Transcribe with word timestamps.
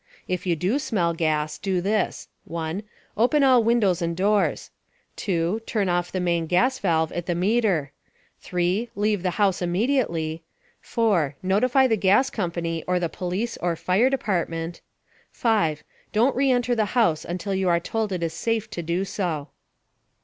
If 0.27 0.47
you 0.47 0.79
smell 0.79 1.13
gas, 1.13 1.59
do 1.59 1.79
this: 1.79 2.27
(1) 2.45 2.81
Open 3.15 3.43
all 3.43 3.63
windows 3.63 4.01
and 4.01 4.17
doors, 4.17 4.71
(2) 5.17 5.61
Turn 5.67 5.89
off 5.89 6.11
the 6.11 6.19
main 6.19 6.47
gas 6.47 6.79
valve 6.79 7.11
at 7.11 7.27
the 7.27 7.35
meter, 7.35 7.91
(3) 8.39 8.89
Leave 8.95 9.21
the 9.21 9.29
house 9.37 9.61
immediately, 9.61 10.41
(4) 10.79 11.35
Notify 11.43 11.85
the 11.85 11.97
gas 11.97 12.31
company 12.31 12.83
or 12.87 12.99
the 12.99 13.09
police 13.09 13.57
or 13.57 13.75
fire 13.75 14.09
department, 14.09 14.81
(5) 15.29 15.83
Don't 16.11 16.35
re 16.35 16.49
enter 16.49 16.73
the 16.73 16.85
house 16.97 17.23
until 17.23 17.53
you 17.53 17.69
are 17.69 17.79
told 17.79 18.11
it 18.11 18.23
is 18.23 18.33
safe 18.33 18.67
to 18.71 18.81
do 18.81 19.05
so. 19.05 19.49